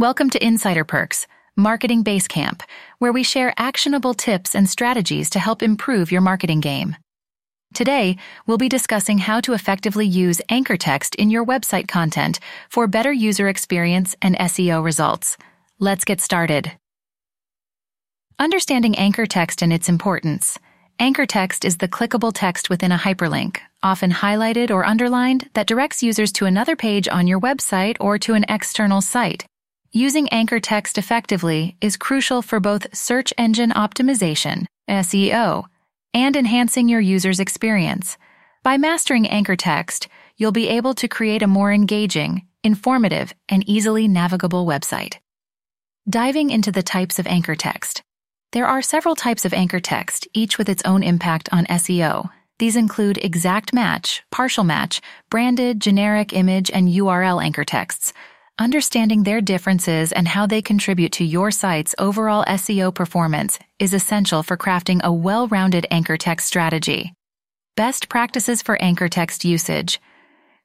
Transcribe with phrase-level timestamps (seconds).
[0.00, 1.26] Welcome to Insider Perks,
[1.56, 2.62] Marketing Basecamp,
[3.00, 6.96] where we share actionable tips and strategies to help improve your marketing game.
[7.74, 8.16] Today,
[8.46, 12.40] we'll be discussing how to effectively use anchor text in your website content
[12.70, 15.36] for better user experience and SEO results.
[15.78, 16.72] Let's get started.
[18.38, 20.58] Understanding anchor text and its importance.
[20.98, 26.02] Anchor text is the clickable text within a hyperlink, often highlighted or underlined, that directs
[26.02, 29.44] users to another page on your website or to an external site.
[29.92, 35.64] Using anchor text effectively is crucial for both search engine optimization, SEO,
[36.14, 38.16] and enhancing your user's experience.
[38.62, 44.06] By mastering anchor text, you'll be able to create a more engaging, informative, and easily
[44.06, 45.16] navigable website.
[46.08, 48.00] Diving into the types of anchor text.
[48.52, 52.30] There are several types of anchor text, each with its own impact on SEO.
[52.60, 58.12] These include exact match, partial match, branded, generic image, and URL anchor texts.
[58.60, 64.42] Understanding their differences and how they contribute to your site's overall SEO performance is essential
[64.42, 67.14] for crafting a well rounded anchor text strategy.
[67.74, 69.98] Best practices for anchor text usage.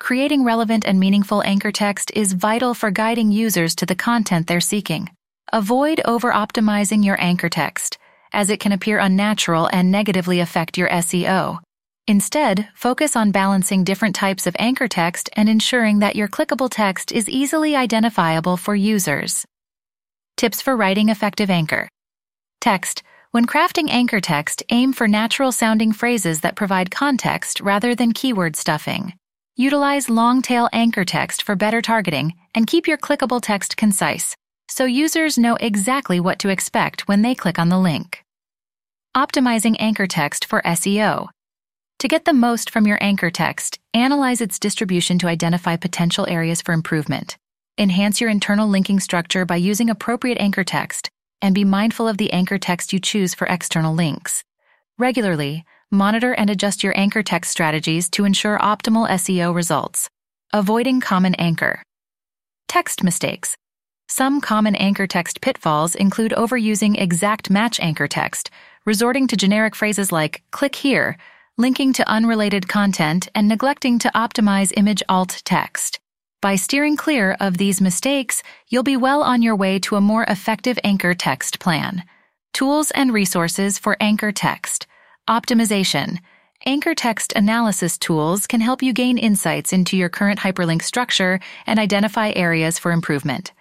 [0.00, 4.58] Creating relevant and meaningful anchor text is vital for guiding users to the content they're
[4.58, 5.10] seeking.
[5.52, 7.98] Avoid over optimizing your anchor text,
[8.32, 11.60] as it can appear unnatural and negatively affect your SEO.
[12.08, 17.12] Instead, focus on balancing different types of anchor text and ensuring that your clickable text
[17.12, 19.44] is easily identifiable for users.
[20.36, 21.88] Tips for writing effective anchor.
[22.60, 23.02] Text.
[23.30, 28.56] When crafting anchor text, aim for natural sounding phrases that provide context rather than keyword
[28.56, 29.14] stuffing.
[29.56, 34.36] Utilize long tail anchor text for better targeting and keep your clickable text concise
[34.72, 38.24] so users know exactly what to expect when they click on the link.
[39.14, 41.28] Optimizing anchor text for SEO.
[42.02, 46.60] To get the most from your anchor text, analyze its distribution to identify potential areas
[46.60, 47.38] for improvement.
[47.78, 52.32] Enhance your internal linking structure by using appropriate anchor text, and be mindful of the
[52.32, 54.42] anchor text you choose for external links.
[54.98, 60.10] Regularly, monitor and adjust your anchor text strategies to ensure optimal SEO results.
[60.52, 61.84] Avoiding common anchor.
[62.66, 63.56] Text mistakes.
[64.08, 68.50] Some common anchor text pitfalls include overusing exact match anchor text,
[68.84, 71.16] resorting to generic phrases like click here,
[71.58, 76.00] linking to unrelated content, and neglecting to optimize image alt text.
[76.40, 80.24] By steering clear of these mistakes, you'll be well on your way to a more
[80.24, 82.02] effective anchor text plan.
[82.52, 84.86] Tools and resources for anchor text.
[85.28, 86.18] Optimization.
[86.66, 91.78] Anchor text analysis tools can help you gain insights into your current hyperlink structure and
[91.78, 93.52] identify areas for improvement.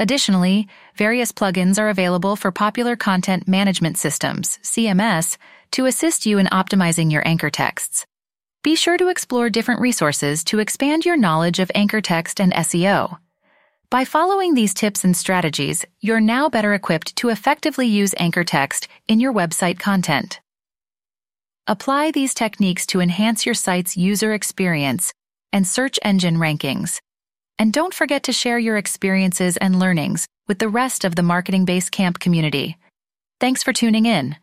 [0.00, 0.66] Additionally,
[0.96, 5.36] various plugins are available for popular content management systems, CMS,
[5.72, 8.06] to assist you in optimizing your anchor texts.
[8.62, 13.18] Be sure to explore different resources to expand your knowledge of anchor text and SEO.
[13.90, 18.88] By following these tips and strategies, you're now better equipped to effectively use anchor text
[19.06, 20.40] in your website content.
[21.66, 25.12] Apply these techniques to enhance your site's user experience
[25.52, 27.00] and search engine rankings.
[27.60, 31.66] And don't forget to share your experiences and learnings with the rest of the Marketing
[31.66, 32.78] Basecamp community.
[33.38, 34.36] Thanks for tuning in.